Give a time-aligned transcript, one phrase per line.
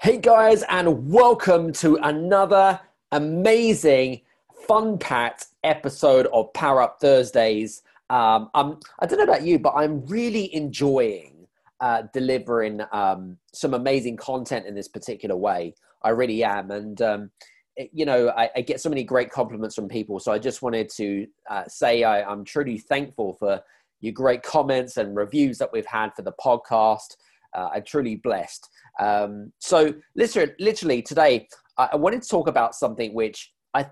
[0.00, 2.78] Hey guys, and welcome to another
[3.10, 4.20] amazing,
[4.68, 7.82] fun packed episode of Power Up Thursdays.
[8.08, 11.48] Um, I'm, I don't know about you, but I'm really enjoying
[11.80, 15.74] uh, delivering um, some amazing content in this particular way.
[16.04, 16.70] I really am.
[16.70, 17.30] And, um,
[17.74, 20.20] it, you know, I, I, get so many great compliments from people.
[20.20, 23.60] So I just wanted to uh, say I, I'm truly thankful for
[24.00, 27.16] your great comments and reviews that we've had for the podcast.
[27.52, 28.68] Uh, I'm truly blessed.
[28.98, 33.86] Um, so, literally, literally today, I, I wanted to talk about something which I,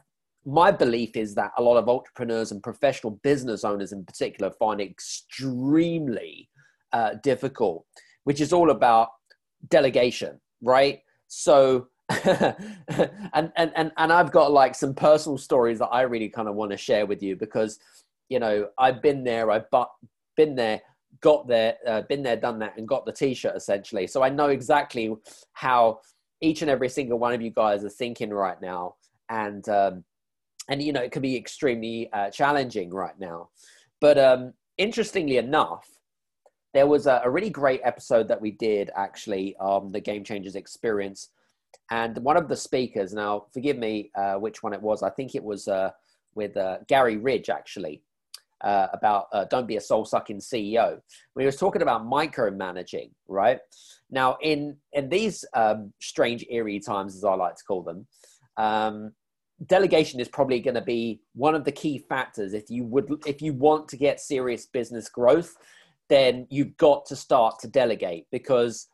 [0.45, 4.81] my belief is that a lot of entrepreneurs and professional business owners, in particular, find
[4.81, 6.49] extremely
[6.93, 7.85] uh, difficult,
[8.25, 9.09] which is all about
[9.69, 11.01] delegation, right?
[11.29, 11.89] So,
[12.25, 16.55] and, and and and I've got like some personal stories that I really kind of
[16.55, 17.81] want to share with you because
[18.29, 19.67] you know I've been there, I've
[20.37, 20.81] been there
[21.21, 24.07] got there, uh, been there, done that, and got the T-shirt essentially.
[24.07, 25.15] So I know exactly
[25.53, 26.01] how
[26.41, 28.97] each and every single one of you guys are thinking right now,
[29.29, 30.05] and um,
[30.69, 33.51] and you know it can be extremely uh, challenging right now.
[34.01, 35.89] But um, interestingly enough,
[36.75, 40.57] there was a, a, really great episode that we did actually on the Game Changers
[40.57, 41.31] Experience,
[41.91, 43.15] and one of the speakers.
[43.15, 45.03] Now, forgive me, uh, which one it was.
[45.03, 45.91] I think it was uh,
[46.35, 48.03] with uh, Gary Ridge actually
[48.63, 50.99] uh, about uh, don't be a soul sucking CEO.
[51.33, 53.59] When he was talking about micromanaging, right?
[54.11, 58.07] Now, in in these um, strange, eerie times, as I like to call them,
[58.57, 59.13] um,
[59.67, 62.55] delegation is probably going to be one of the key factors.
[62.55, 65.55] If you would, if you want to get serious business growth,
[66.09, 68.89] then you've got to start to delegate because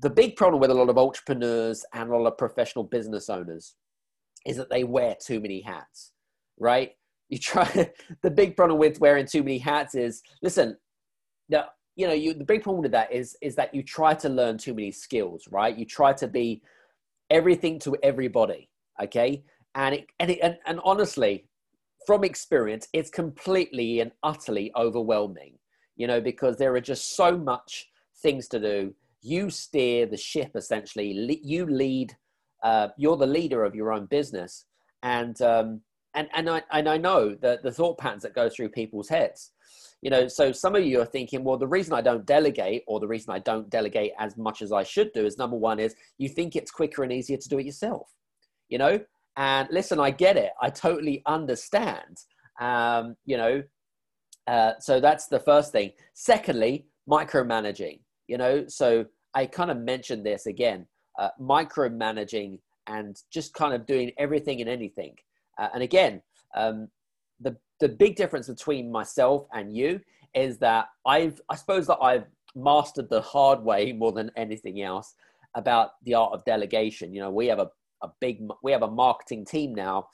[0.00, 3.74] the big problem with a lot of entrepreneurs and a lot of professional business owners
[4.46, 6.12] is that they wear too many hats,
[6.58, 6.92] right?
[7.32, 7.66] You try
[8.22, 10.76] the big problem with wearing too many hats is listen
[11.48, 11.64] the
[11.96, 14.58] you know you the big problem with that is is that you try to learn
[14.58, 15.76] too many skills right?
[15.76, 16.62] You try to be
[17.30, 18.68] everything to everybody
[19.02, 19.42] okay?
[19.74, 21.46] And it and it, and, and honestly
[22.06, 25.54] from experience it's completely and utterly overwhelming
[25.96, 27.88] you know because there are just so much
[28.20, 28.94] things to do.
[29.22, 31.40] You steer the ship essentially.
[31.42, 32.14] You lead
[32.62, 34.66] uh, you're the leader of your own business.
[35.02, 35.80] And um,
[36.14, 39.52] and and I and I know the the thought patterns that go through people's heads.
[40.02, 42.98] You know, so some of you are thinking, well, the reason I don't delegate, or
[42.98, 45.94] the reason I don't delegate as much as I should do, is number one is
[46.18, 48.08] you think it's quicker and easier to do it yourself.
[48.68, 49.00] You know,
[49.36, 50.50] and listen, I get it.
[50.60, 52.18] I totally understand.
[52.60, 53.62] Um, you know,
[54.48, 55.92] uh, so that's the first thing.
[56.14, 58.00] Secondly, micromanaging.
[58.26, 60.86] You know, so I kind of mentioned this again,
[61.18, 65.14] uh, micromanaging and just kind of doing everything and anything.
[65.62, 66.20] Uh, and again,
[66.56, 66.88] um,
[67.40, 70.00] the the big difference between myself and you
[70.34, 75.14] is that I've I suppose that I've mastered the hard way more than anything else
[75.54, 77.12] about the art of delegation.
[77.12, 77.70] You know, we have a,
[78.02, 80.08] a big we have a marketing team now,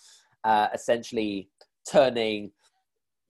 [0.44, 1.48] uh, essentially
[1.91, 2.53] turning,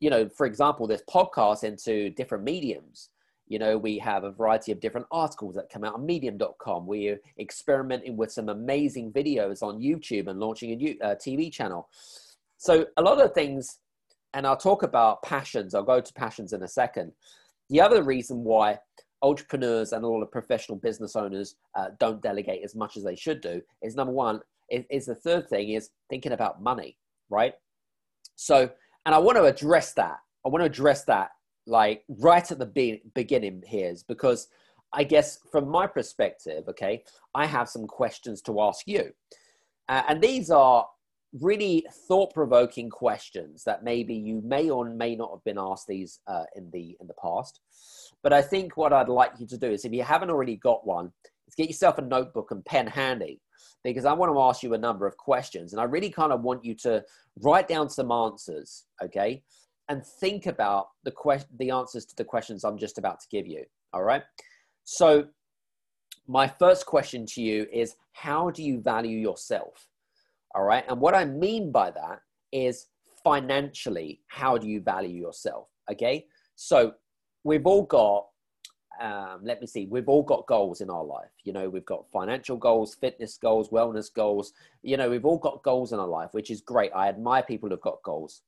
[0.01, 3.11] you know, for example, this podcast into different mediums.
[3.49, 6.87] You know, we have a variety of different articles that come out on medium.com.
[6.87, 11.89] We're experimenting with some amazing videos on YouTube and launching a uh, TV channel.
[12.59, 13.79] So, a lot of things,
[14.35, 17.13] and I'll talk about passions, I'll go to passions in a second.
[17.71, 18.79] The other reason why
[19.23, 23.17] entrepreneurs and a lot of professional business owners uh, don't delegate as much as they
[23.17, 26.97] should do is number one, is, is the third thing is thinking about money,
[27.31, 27.55] right?
[28.37, 28.71] So,
[29.07, 30.19] and I want to address that.
[30.45, 31.31] I want to address that
[31.69, 34.49] like right at the be- beginning here is because
[34.93, 39.13] I guess from my perspective, okay, I have some questions to ask you.
[39.89, 40.87] Uh, and these are
[41.41, 46.21] really thought provoking questions that maybe you may or may not have been asked these
[46.27, 47.61] uh, in the in the past.
[48.23, 50.87] But I think what I'd like you to do is if you haven't already got
[50.87, 51.13] one,
[51.47, 53.41] is get yourself a notebook and pen handy
[53.85, 56.43] because I want to ask you a number of questions and I really kind of
[56.43, 57.05] want you to
[57.41, 59.43] write down some answers, okay?
[59.89, 63.47] And think about the question, the answers to the questions I'm just about to give
[63.47, 63.65] you.
[63.93, 64.23] All right.
[64.85, 65.29] So,
[66.27, 69.89] my first question to you is how do you value yourself?
[70.55, 70.85] All right.
[70.89, 72.21] And what I mean by that
[72.53, 72.87] is
[73.25, 75.69] financially, how do you value yourself?
[75.91, 76.27] Okay.
[76.55, 76.93] So,
[77.45, 78.27] we've all got,
[79.01, 81.31] um, let me see, we've all got goals in our life.
[81.45, 84.53] You know, we've got financial goals, fitness goals, wellness goals.
[84.83, 86.91] You know, we've all got goals in our life, which is great.
[86.95, 88.43] I admire people who've got goals.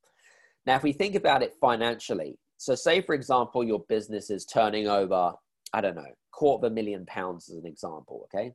[0.65, 4.87] Now, if we think about it financially, so say for example, your business is turning
[4.87, 5.33] over,
[5.73, 8.53] I don't know, quarter of a million pounds as an example, okay?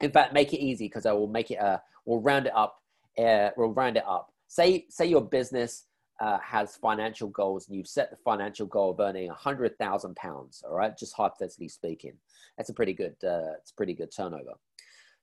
[0.00, 2.76] In fact, make it easy because I will make it, uh, we'll round it up,
[3.18, 4.32] uh, we'll round it up.
[4.48, 5.86] Say, say your business
[6.20, 10.14] uh, has financial goals and you've set the financial goal of earning a hundred thousand
[10.16, 10.96] pounds, all right?
[10.96, 12.12] Just hypothetically speaking,
[12.56, 14.52] that's a pretty good, uh, it's pretty good turnover.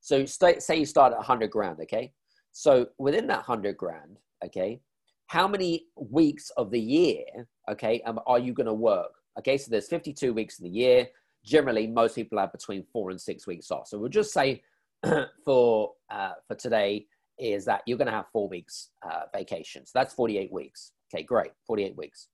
[0.01, 2.13] So stay, say you start at a 100 grand, okay?
[2.51, 4.81] So within that 100 grand, okay,
[5.29, 7.23] how many weeks of the year,
[7.69, 9.11] okay, um, are you going to work?
[9.37, 11.07] Okay, so there's 52 weeks in the year.
[11.45, 13.87] Generally, most people have between four and six weeks off.
[13.87, 14.63] So we'll just say
[15.45, 17.05] for uh, for today
[17.37, 19.85] is that you're going to have four weeks uh, vacation.
[19.85, 20.93] So that's 48 weeks.
[21.13, 22.27] Okay, great, 48 weeks.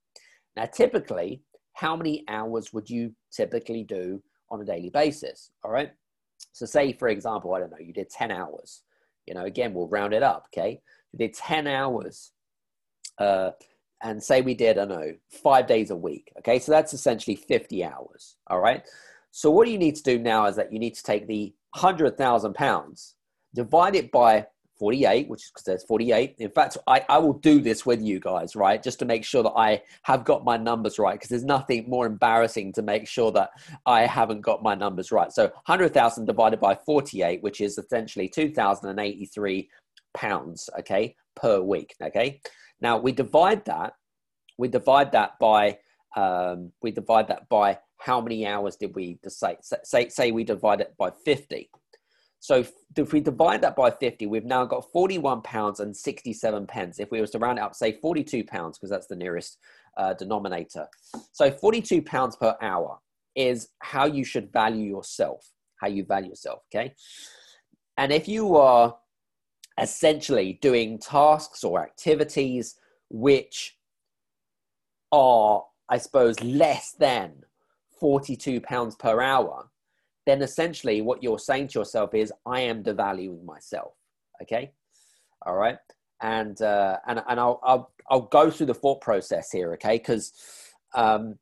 [0.56, 1.42] Now, typically,
[1.74, 5.52] how many hours would you typically do on a daily basis?
[5.66, 5.92] All right.
[6.54, 8.84] So, say for example, I don't know, you did 10 hours.
[9.26, 10.48] You know, again, we'll round it up.
[10.48, 10.80] Okay,
[11.12, 12.32] you did 10 hours.
[13.18, 13.52] Uh,
[14.04, 16.32] and say we did, I know, five days a week.
[16.40, 18.36] Okay, so that's essentially 50 hours.
[18.48, 18.84] All right.
[19.32, 21.54] So, what do you need to do now is that you need to take the
[21.74, 23.16] 100,000 pounds,
[23.54, 24.48] divide it by
[24.80, 26.36] 48, which is because there's 48.
[26.40, 28.82] In fact, I, I will do this with you guys, right?
[28.82, 32.06] Just to make sure that I have got my numbers right, because there's nothing more
[32.06, 33.52] embarrassing to make sure that
[33.86, 35.32] I haven't got my numbers right.
[35.32, 39.70] So 100,000 divided by 48, which is essentially 2,083
[40.16, 42.42] pounds, okay, per week, okay?
[42.82, 43.94] Now we divide that,
[44.58, 45.78] we divide that by,
[46.16, 49.58] um, we divide that by how many hours did we decide?
[49.62, 51.70] Say, say we divide it by 50
[52.46, 52.64] so
[52.96, 57.00] if we divide that by 50, we've now got 41 pounds and 67 pence.
[57.00, 59.58] If we were to round it up, say 42 pounds, because that's the nearest
[59.98, 60.86] uh, denominator.
[61.32, 63.00] So 42 pounds per hour
[63.36, 65.50] is how you should value yourself,
[65.82, 66.94] how you value yourself, okay?
[67.98, 68.96] And if you are
[69.80, 72.76] essentially doing tasks or activities
[73.10, 73.78] which
[75.12, 77.44] are, I suppose, less than
[78.00, 79.70] 42 pounds per hour,
[80.26, 83.94] then essentially what you're saying to yourself is, I am devaluing myself.
[84.42, 84.72] Okay.
[85.46, 85.78] All right.
[86.22, 89.74] And, uh, and, and I'll, I'll, I'll go through the thought process here.
[89.74, 90.00] Okay.
[90.00, 90.34] Cause,
[90.94, 91.38] um,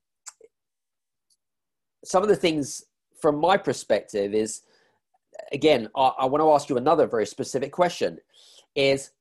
[2.04, 2.84] some of the things
[3.22, 4.62] from my perspective is,
[5.52, 8.20] again, I, I want to ask you another very specific question
[8.76, 9.12] is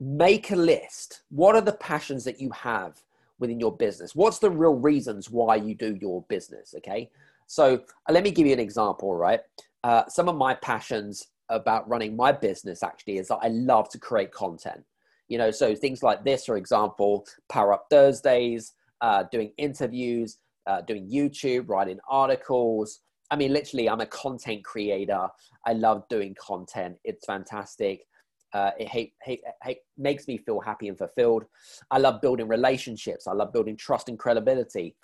[0.00, 1.22] make a list.
[1.30, 3.00] What are the passions that you have
[3.38, 4.14] within your business?
[4.14, 6.74] What's the real reasons why you do your business?
[6.76, 7.10] Okay.
[7.46, 9.40] So uh, let me give you an example, right?
[9.84, 13.98] Uh, some of my passions about running my business actually is that I love to
[13.98, 14.84] create content.
[15.28, 20.82] You know, so things like this, for example, Power Up Thursdays, uh, doing interviews, uh,
[20.82, 23.00] doing YouTube, writing articles.
[23.30, 25.28] I mean, literally, I'm a content creator.
[25.66, 26.96] I love doing content.
[27.04, 28.06] It's fantastic.
[28.54, 31.44] Uh, it hate, hate, hate, makes me feel happy and fulfilled.
[31.90, 33.26] I love building relationships.
[33.26, 34.96] I love building trust and credibility.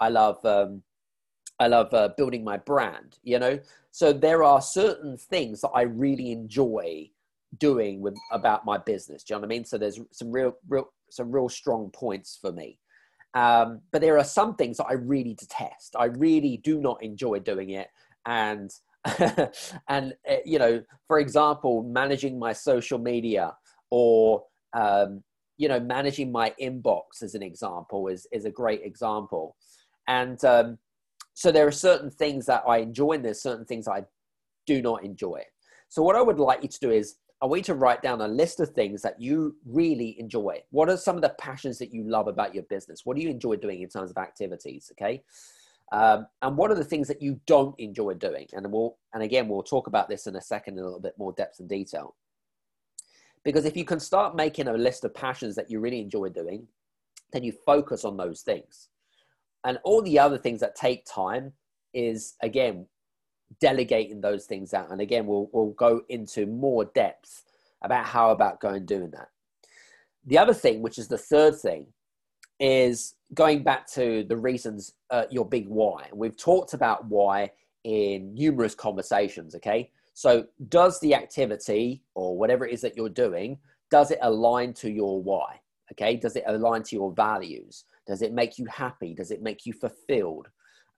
[0.00, 0.82] I love um,
[1.58, 3.58] I love uh, building my brand, you know?
[3.90, 7.10] So there are certain things that I really enjoy
[7.58, 9.22] doing with about my business.
[9.22, 9.64] Do you know what I mean?
[9.64, 12.78] So there's some real, real, some real strong points for me.
[13.34, 15.96] Um, but there are some things that I really detest.
[15.98, 17.88] I really do not enjoy doing it.
[18.26, 18.70] And,
[19.88, 23.54] and, uh, you know, for example, managing my social media
[23.90, 24.44] or,
[24.74, 25.22] um,
[25.56, 29.56] you know, managing my inbox as an example is, is a great example.
[30.06, 30.78] And, um,
[31.34, 34.04] so there are certain things that I enjoy and there's certain things I
[34.66, 35.42] do not enjoy.
[35.88, 38.20] So what I would like you to do is I want you to write down
[38.20, 40.62] a list of things that you really enjoy.
[40.70, 43.04] What are some of the passions that you love about your business?
[43.04, 44.92] What do you enjoy doing in terms of activities?
[44.92, 45.24] Okay.
[45.90, 48.46] Um, and what are the things that you don't enjoy doing?
[48.52, 51.18] And we'll, and again, we'll talk about this in a second in a little bit
[51.18, 52.14] more depth and detail.
[53.44, 56.68] Because if you can start making a list of passions that you really enjoy doing,
[57.32, 58.88] then you focus on those things
[59.64, 61.52] and all the other things that take time
[61.94, 62.86] is again
[63.60, 67.44] delegating those things out and again we'll, we'll go into more depth
[67.82, 69.28] about how about going doing that
[70.26, 71.86] the other thing which is the third thing
[72.60, 77.50] is going back to the reasons uh, your big why we've talked about why
[77.84, 83.58] in numerous conversations okay so does the activity or whatever it is that you're doing
[83.90, 88.32] does it align to your why okay does it align to your values does it
[88.32, 89.14] make you happy?
[89.14, 90.48] Does it make you fulfilled?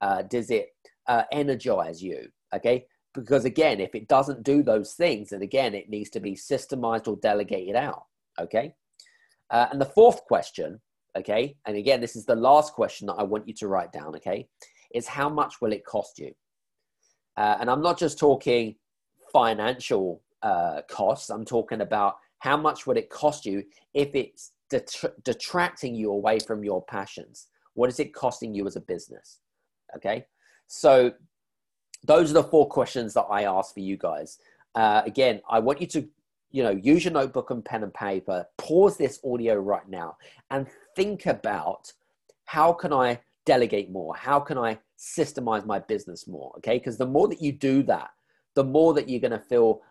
[0.01, 0.69] Uh, does it
[1.07, 2.27] uh, energize you?
[2.53, 2.85] Okay.
[3.13, 7.07] Because again, if it doesn't do those things, then again, it needs to be systemized
[7.07, 8.03] or delegated out.
[8.39, 8.73] Okay.
[9.49, 10.81] Uh, and the fourth question,
[11.17, 14.15] okay, and again, this is the last question that I want you to write down,
[14.15, 14.47] okay,
[14.93, 16.33] is how much will it cost you?
[17.37, 18.75] Uh, and I'm not just talking
[19.31, 24.51] financial uh, costs, I'm talking about how much would it cost you if it's
[25.23, 27.47] detracting you away from your passions?
[27.73, 29.39] What is it costing you as a business?
[29.95, 30.25] Okay.
[30.67, 31.11] So
[32.05, 34.39] those are the four questions that I ask for you guys.
[34.73, 36.07] Uh, again, I want you to,
[36.51, 40.17] you know, use your notebook and pen and paper, pause this audio right now
[40.51, 41.91] and think about
[42.45, 44.15] how can I delegate more?
[44.15, 46.53] How can I systemize my business more?
[46.57, 46.77] Okay.
[46.77, 48.09] Because the more that you do that,
[48.55, 49.81] the more that you're going to feel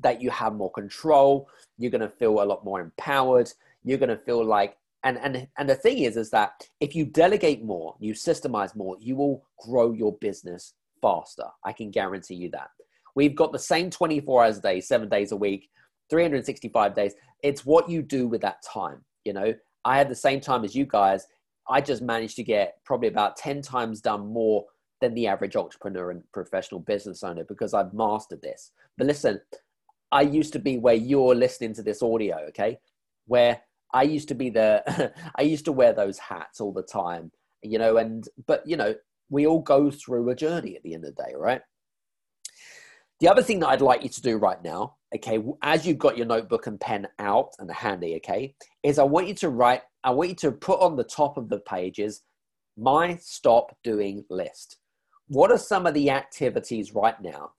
[0.00, 1.48] that you have more control.
[1.78, 3.52] You're going to feel a lot more empowered.
[3.82, 7.04] You're going to feel like, and, and, and the thing is, is that if you
[7.04, 11.44] delegate more, you systemize more, you will grow your business faster.
[11.64, 12.70] I can guarantee you that.
[13.14, 15.68] We've got the same 24 hours a day, seven days a week,
[16.08, 17.14] 365 days.
[17.42, 19.04] It's what you do with that time.
[19.24, 21.26] You know, I had the same time as you guys.
[21.68, 24.64] I just managed to get probably about 10 times done more
[25.02, 28.72] than the average entrepreneur and professional business owner because I've mastered this.
[28.96, 29.40] But listen,
[30.10, 32.78] I used to be where you're listening to this audio, okay?
[33.26, 33.60] Where
[33.92, 37.30] I used to be the, I used to wear those hats all the time,
[37.62, 38.94] you know, and, but, you know,
[39.30, 41.60] we all go through a journey at the end of the day, right?
[43.20, 46.16] The other thing that I'd like you to do right now, okay, as you've got
[46.18, 50.10] your notebook and pen out and handy, okay, is I want you to write, I
[50.10, 52.22] want you to put on the top of the pages
[52.76, 54.78] my stop doing list.
[55.28, 57.52] What are some of the activities right now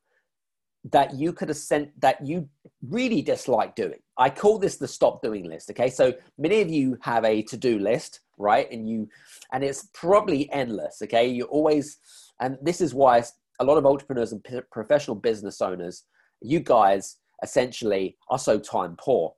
[0.91, 2.47] that you could have sent that you
[2.87, 3.99] really dislike doing?
[4.17, 5.69] I call this the stop doing list.
[5.71, 8.69] Okay, so many of you have a to do list, right?
[8.71, 9.09] And you,
[9.51, 11.01] and it's probably endless.
[11.03, 11.97] Okay, you always,
[12.39, 13.23] and this is why
[13.59, 16.03] a lot of entrepreneurs and professional business owners,
[16.41, 19.33] you guys essentially are so time poor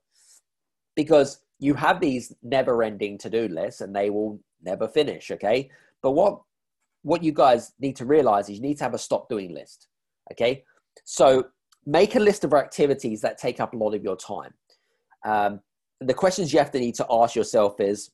[0.96, 5.30] because you have these never ending to do lists and they will never finish.
[5.30, 5.70] Okay.
[6.02, 6.40] But what,
[7.02, 9.88] what you guys need to realize is you need to have a stop doing list.
[10.32, 10.64] Okay.
[11.04, 11.46] So
[11.86, 14.52] make a list of activities that take up a lot of your time.
[15.24, 15.60] Um,
[16.00, 18.10] the questions you have to need to ask yourself is,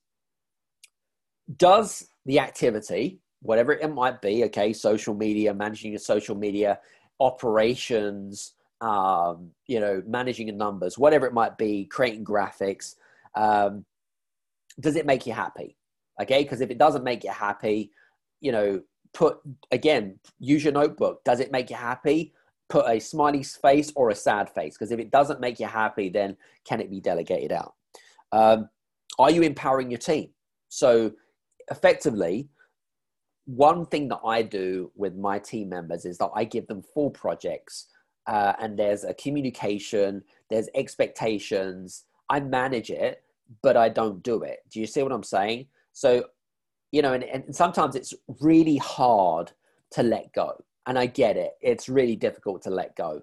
[1.56, 6.78] does the activity whatever it might be, okay, social media, managing your social media,
[7.20, 12.94] operations, um, you know, managing your numbers, whatever it might be, creating graphics,
[13.34, 13.84] um,
[14.80, 15.76] does it make you happy?
[16.22, 17.92] Okay, because if it doesn't make you happy,
[18.40, 18.80] you know,
[19.12, 19.38] put
[19.70, 21.22] again, use your notebook.
[21.24, 22.32] Does it make you happy?
[22.68, 24.74] Put a smiley face or a sad face.
[24.74, 27.74] Because if it doesn't make you happy, then can it be delegated out?
[28.32, 28.68] Um,
[29.18, 30.30] are you empowering your team?
[30.68, 31.12] So
[31.70, 32.48] effectively,
[33.46, 37.10] one thing that I do with my team members is that I give them full
[37.10, 37.86] projects
[38.26, 42.04] uh, and there's a communication, there's expectations.
[42.30, 43.22] I manage it,
[43.62, 44.60] but I don't do it.
[44.70, 45.66] Do you see what I'm saying?
[45.92, 46.24] So,
[46.90, 49.52] you know, and, and sometimes it's really hard
[49.92, 50.64] to let go.
[50.86, 51.52] And I get it.
[51.60, 53.22] It's really difficult to let go.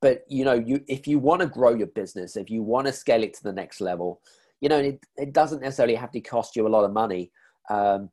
[0.00, 2.92] But, you know, you if you want to grow your business, if you want to
[2.92, 4.20] scale it to the next level,
[4.60, 7.30] you know, it, it doesn't necessarily have to cost you a lot of money.
[7.70, 8.10] Um,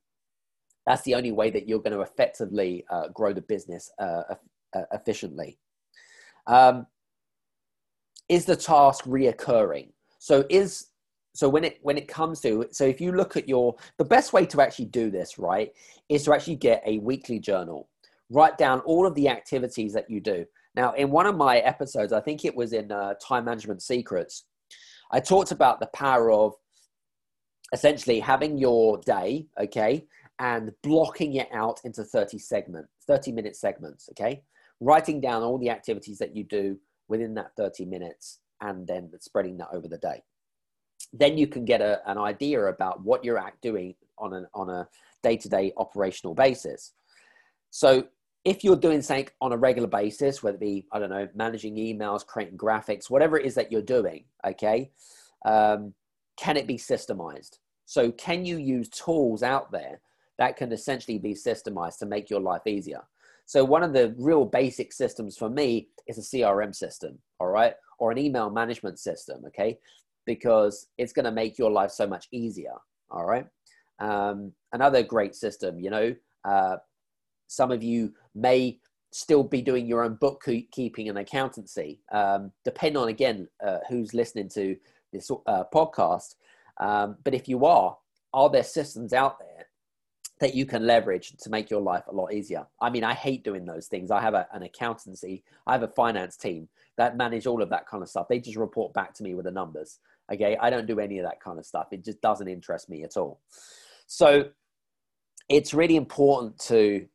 [0.85, 4.23] that's the only way that you're going to effectively uh, grow the business uh,
[4.75, 5.57] uh, efficiently.
[6.47, 6.87] Um,
[8.29, 9.89] is the task reoccurring?
[10.19, 10.87] So is
[11.33, 14.33] so when it when it comes to so if you look at your the best
[14.33, 15.71] way to actually do this right
[16.09, 17.87] is to actually get a weekly journal
[18.31, 20.45] write down all of the activities that you do
[20.75, 24.45] now in one of my episodes i think it was in uh, time management secrets
[25.11, 26.53] i talked about the power of
[27.73, 30.05] essentially having your day okay
[30.41, 34.41] and blocking it out into 30 segments, 30 minute segments, okay?
[34.79, 39.57] Writing down all the activities that you do within that 30 minutes and then spreading
[39.57, 40.23] that over the day.
[41.13, 44.87] Then you can get a, an idea about what you're doing on, an, on a
[45.21, 46.93] day-to-day operational basis.
[47.69, 48.07] So
[48.43, 51.75] if you're doing something on a regular basis, whether it be, I don't know, managing
[51.75, 54.91] emails, creating graphics, whatever it is that you're doing, okay,
[55.45, 55.93] um,
[56.37, 57.59] can it be systemized?
[57.85, 60.01] So can you use tools out there
[60.41, 63.01] that can essentially be systemized to make your life easier.
[63.45, 67.75] So one of the real basic systems for me is a CRM system, all right,
[67.99, 69.77] or an email management system, okay,
[70.25, 72.73] because it's going to make your life so much easier,
[73.11, 73.45] all right.
[73.99, 76.77] Um, another great system, you know, uh,
[77.51, 78.79] some of you may
[79.11, 84.47] still be doing your own bookkeeping and accountancy, um, depending on again uh, who's listening
[84.47, 84.77] to
[85.11, 86.35] this uh, podcast.
[86.79, 87.97] Um, but if you are,
[88.33, 89.65] are there systems out there
[90.39, 92.65] that you can leverage to make your life a lot easier.
[92.81, 94.09] I mean, I hate doing those things.
[94.09, 96.67] I have a, an accountancy, I have a finance team
[96.97, 98.27] that manage all of that kind of stuff.
[98.27, 99.99] They just report back to me with the numbers.
[100.33, 100.57] Okay.
[100.59, 101.87] I don't do any of that kind of stuff.
[101.91, 103.41] It just doesn't interest me at all.
[104.07, 104.45] So
[105.47, 107.05] it's really important to,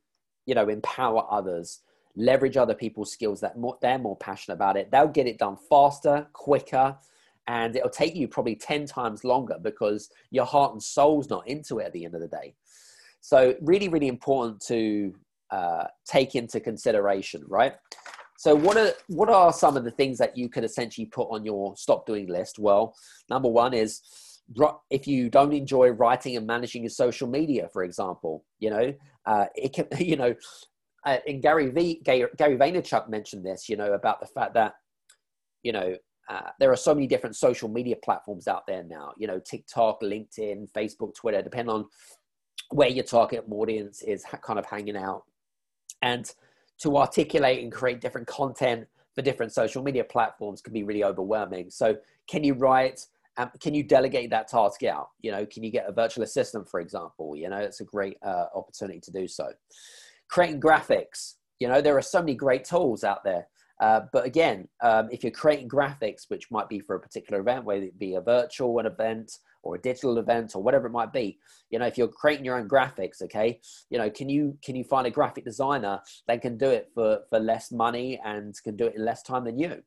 [0.47, 1.81] you know, empower others,
[2.15, 4.89] leverage other people's skills that more, they're more passionate about it.
[4.89, 6.97] They'll get it done faster, quicker,
[7.47, 11.77] and it'll take you probably 10 times longer because your heart and soul's not into
[11.77, 12.55] it at the end of the day.
[13.21, 15.13] So really, really important to
[15.51, 17.73] uh, take into consideration, right?
[18.37, 21.43] So what are what are some of the things that you could essentially put on
[21.43, 22.59] your stop doing list?
[22.59, 22.95] Well,
[23.29, 24.01] number one is
[24.89, 28.93] if you don't enjoy writing and managing your social media, for example, you know,
[29.25, 30.33] uh, it can, you know,
[31.05, 34.75] uh, in Gary v Gary, Gary Vaynerchuk mentioned this, you know, about the fact that
[35.63, 35.95] you know
[36.29, 39.13] uh, there are so many different social media platforms out there now.
[39.17, 41.85] You know, TikTok, LinkedIn, Facebook, Twitter, depending on
[42.69, 45.23] where your target audience is kind of hanging out,
[46.01, 46.29] and
[46.79, 51.69] to articulate and create different content for different social media platforms can be really overwhelming.
[51.69, 51.95] So,
[52.29, 53.05] can you write?
[53.37, 55.09] Um, can you delegate that task out?
[55.21, 57.35] You know, can you get a virtual assistant, for example?
[57.35, 59.49] You know, it's a great uh, opportunity to do so.
[60.29, 61.35] Creating graphics.
[61.59, 63.47] You know, there are so many great tools out there.
[63.79, 67.63] Uh, but again, um, if you're creating graphics, which might be for a particular event,
[67.63, 71.37] whether it be a virtual event or a digital event or whatever it might be,
[71.69, 73.59] you know, if you're creating your own graphics, okay,
[73.91, 77.19] you know, can you can you find a graphic designer that can do it for
[77.29, 79.83] for less money and can do it in less time than you?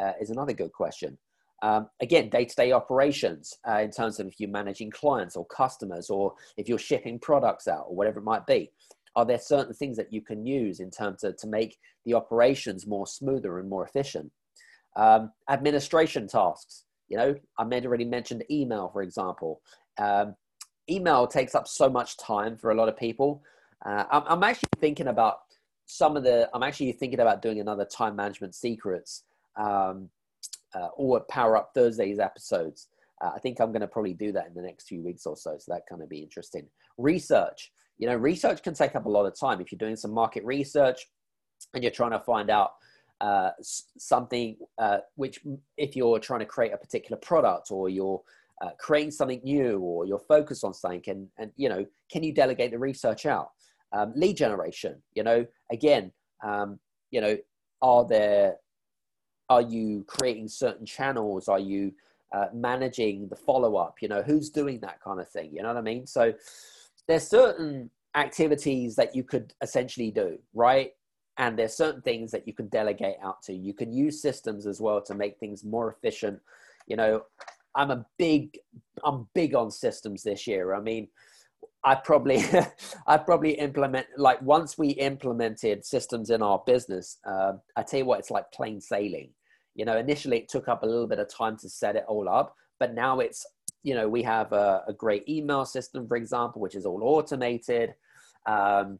[0.00, 1.18] Uh, is another good question.
[1.62, 6.34] Um, again, day-to-day operations uh, in terms of if you're managing clients or customers, or
[6.56, 8.70] if you're shipping products out or whatever it might be
[9.16, 12.86] are there certain things that you can use in terms of to make the operations
[12.86, 14.30] more smoother and more efficient?
[14.94, 19.60] Um, administration tasks you know i already mentioned email for example.
[19.98, 20.34] Um,
[20.90, 23.42] email takes up so much time for a lot of people.
[23.84, 25.38] Uh, I'm, I'm, actually thinking about
[25.86, 29.24] some of the i'm actually thinking about doing another time management secrets.
[29.56, 30.10] Um,
[30.74, 32.88] uh, or power up thursdays episodes
[33.22, 35.36] uh, i think i'm going to probably do that in the next few weeks or
[35.36, 36.66] so so that kind of be interesting
[36.98, 39.60] research you know, research can take up a lot of time.
[39.60, 41.06] If you're doing some market research
[41.74, 42.72] and you're trying to find out
[43.20, 45.40] uh, something uh, which,
[45.78, 48.20] if you're trying to create a particular product or you're
[48.62, 52.32] uh, creating something new or you're focused on something, and, and you know, can you
[52.32, 53.50] delegate the research out?
[53.92, 56.12] Um, lead generation, you know, again,
[56.44, 56.78] um,
[57.10, 57.36] you know,
[57.80, 58.56] are there,
[59.48, 61.48] are you creating certain channels?
[61.48, 61.92] Are you
[62.34, 63.96] uh, managing the follow up?
[64.00, 65.50] You know, who's doing that kind of thing?
[65.52, 66.06] You know what I mean?
[66.06, 66.34] So,
[67.08, 70.92] there's certain activities that you could essentially do, right?
[71.38, 73.52] And there's certain things that you can delegate out to.
[73.52, 76.40] You can use systems as well to make things more efficient.
[76.86, 77.22] You know,
[77.74, 78.58] I'm a big,
[79.04, 80.74] I'm big on systems this year.
[80.74, 81.08] I mean,
[81.86, 82.42] I probably,
[83.06, 87.18] I probably implement like once we implemented systems in our business.
[87.24, 89.30] Uh, I tell you what, it's like plain sailing.
[89.74, 92.28] You know, initially it took up a little bit of time to set it all
[92.28, 93.46] up, but now it's
[93.82, 97.94] you know, we have a, a great email system, for example, which is all automated.
[98.44, 98.98] Um,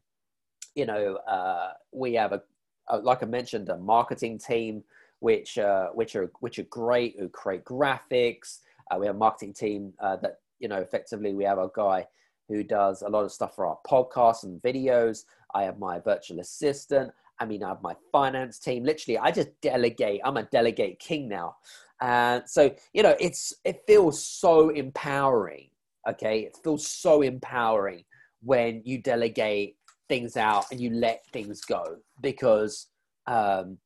[0.75, 2.41] you know, uh, we have a,
[2.87, 4.83] a, like I mentioned, a marketing team
[5.19, 8.59] which uh, which are which are great who create graphics.
[8.89, 12.05] Uh, we have a marketing team uh, that you know effectively we have a guy
[12.47, 15.23] who does a lot of stuff for our podcasts and videos.
[15.53, 17.11] I have my virtual assistant.
[17.39, 18.83] I mean, I have my finance team.
[18.83, 20.21] Literally, I just delegate.
[20.23, 21.55] I'm a delegate king now.
[22.01, 25.69] And so, you know, it's it feels so empowering.
[26.09, 28.05] Okay, it feels so empowering
[28.41, 29.75] when you delegate
[30.07, 32.87] things out and you let things go because
[33.25, 33.77] um,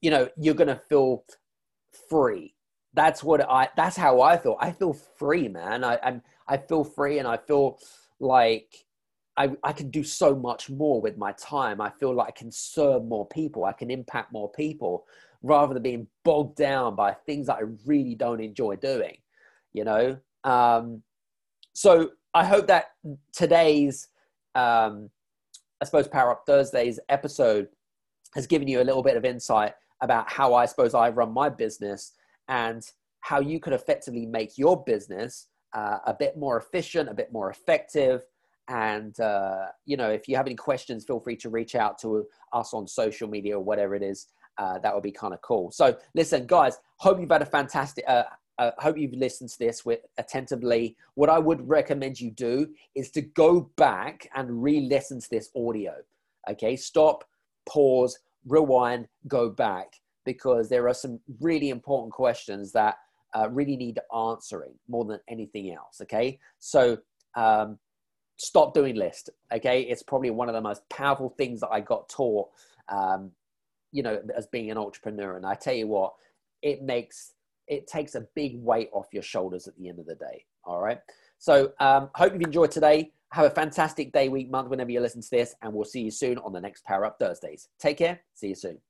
[0.00, 1.24] you know you're gonna feel
[2.08, 2.54] free.
[2.94, 3.68] That's what I.
[3.76, 4.56] That's how I feel.
[4.60, 5.84] I feel free, man.
[5.84, 7.78] I I'm, I feel free, and I feel
[8.18, 8.84] like
[9.36, 11.80] I, I can do so much more with my time.
[11.80, 13.64] I feel like I can serve more people.
[13.64, 15.06] I can impact more people
[15.42, 19.16] rather than being bogged down by things that I really don't enjoy doing,
[19.72, 20.18] you know?
[20.44, 21.02] Um,
[21.72, 22.90] so I hope that
[23.32, 24.08] today's,
[24.54, 25.08] um,
[25.80, 27.68] I suppose, Power Up Thursdays episode
[28.34, 31.48] has given you a little bit of insight about how I suppose I run my
[31.48, 32.12] business
[32.48, 32.82] and
[33.20, 37.50] how you could effectively make your business uh, a bit more efficient, a bit more
[37.50, 38.22] effective.
[38.68, 42.26] And, uh, you know, if you have any questions, feel free to reach out to
[42.52, 44.28] us on social media or whatever it is
[44.60, 45.70] uh, that would be kind of cool.
[45.70, 48.04] So, listen, guys, hope you've had a fantastic.
[48.06, 48.24] Uh,
[48.58, 50.94] uh, hope you've listened to this with attentively.
[51.14, 55.94] What I would recommend you do is to go back and re-listen to this audio.
[56.50, 57.24] Okay, stop,
[57.66, 59.94] pause, rewind, go back
[60.26, 62.96] because there are some really important questions that
[63.34, 66.00] uh, really need answering more than anything else.
[66.02, 66.98] Okay, so
[67.36, 67.78] um,
[68.36, 69.30] stop doing list.
[69.52, 72.48] Okay, it's probably one of the most powerful things that I got taught
[72.90, 73.30] um,
[73.92, 75.36] you know, as being an entrepreneur.
[75.36, 76.14] And I tell you what,
[76.62, 77.32] it makes
[77.66, 80.44] it takes a big weight off your shoulders at the end of the day.
[80.64, 80.98] All right.
[81.38, 83.12] So um, hope you've enjoyed today.
[83.32, 86.10] Have a fantastic day, week, month, whenever you listen to this, and we'll see you
[86.10, 87.68] soon on the next Power Up Thursdays.
[87.78, 88.20] Take care.
[88.34, 88.80] See you soon.